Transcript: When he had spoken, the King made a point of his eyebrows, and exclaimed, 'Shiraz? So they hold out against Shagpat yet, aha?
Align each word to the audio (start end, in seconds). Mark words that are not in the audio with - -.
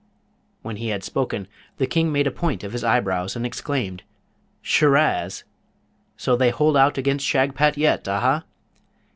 When 0.63 0.77
he 0.77 0.87
had 0.87 1.03
spoken, 1.03 1.47
the 1.77 1.85
King 1.85 2.11
made 2.11 2.25
a 2.25 2.31
point 2.31 2.63
of 2.63 2.71
his 2.73 2.83
eyebrows, 2.83 3.35
and 3.35 3.45
exclaimed, 3.45 4.01
'Shiraz? 4.63 5.43
So 6.17 6.35
they 6.35 6.49
hold 6.49 6.75
out 6.75 6.97
against 6.97 7.23
Shagpat 7.27 7.77
yet, 7.77 8.07
aha? 8.07 8.43